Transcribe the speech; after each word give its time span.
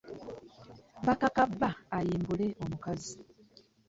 Baakaka 1.05 1.41
bba 1.51 1.69
ayimbule 1.97 2.47
omukazi. 2.63 3.15